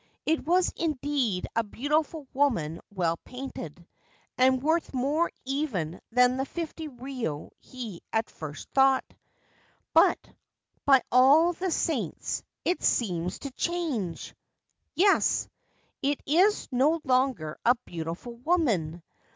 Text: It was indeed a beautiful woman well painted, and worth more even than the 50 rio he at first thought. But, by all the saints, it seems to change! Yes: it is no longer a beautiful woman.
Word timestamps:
It 0.25 0.43
was 0.47 0.73
indeed 0.75 1.45
a 1.55 1.63
beautiful 1.63 2.25
woman 2.33 2.81
well 2.89 3.17
painted, 3.17 3.87
and 4.35 4.59
worth 4.63 4.95
more 4.95 5.29
even 5.45 6.01
than 6.11 6.37
the 6.37 6.45
50 6.47 6.87
rio 6.87 7.51
he 7.59 8.01
at 8.11 8.27
first 8.27 8.67
thought. 8.71 9.05
But, 9.93 10.17
by 10.87 11.03
all 11.11 11.53
the 11.53 11.69
saints, 11.69 12.41
it 12.65 12.81
seems 12.81 13.37
to 13.41 13.51
change! 13.51 14.33
Yes: 14.95 15.47
it 16.01 16.19
is 16.25 16.67
no 16.71 16.99
longer 17.03 17.59
a 17.63 17.75
beautiful 17.85 18.33
woman. 18.37 19.03